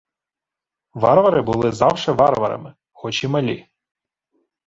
—Варвари 0.93 1.41
були 1.41 1.71
завше 1.71 2.11
варварами, 2.11 2.73
хоч 2.91 3.23
і 3.23 3.27
малі. 3.27 3.65